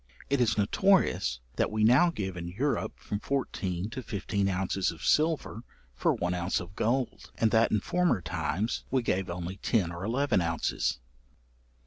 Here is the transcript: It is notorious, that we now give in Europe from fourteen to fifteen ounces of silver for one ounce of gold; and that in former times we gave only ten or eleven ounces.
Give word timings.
It 0.31 0.41
is 0.41 0.57
notorious, 0.57 1.41
that 1.57 1.69
we 1.69 1.83
now 1.83 2.09
give 2.09 2.35
in 2.35 2.47
Europe 2.47 2.93
from 2.99 3.19
fourteen 3.19 3.87
to 3.91 4.01
fifteen 4.01 4.49
ounces 4.49 4.89
of 4.89 5.03
silver 5.03 5.61
for 5.93 6.11
one 6.15 6.33
ounce 6.33 6.59
of 6.59 6.75
gold; 6.75 7.31
and 7.35 7.51
that 7.51 7.69
in 7.71 7.81
former 7.81 8.19
times 8.19 8.83
we 8.89 9.03
gave 9.03 9.29
only 9.29 9.57
ten 9.57 9.91
or 9.91 10.03
eleven 10.03 10.41
ounces. 10.41 10.97